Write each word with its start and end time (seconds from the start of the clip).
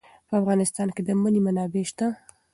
په 0.27 0.33
افغانستان 0.41 0.87
کې 0.95 1.01
د 1.07 1.09
منی 1.21 1.41
منابع 1.45 1.83
شته. 1.89 2.07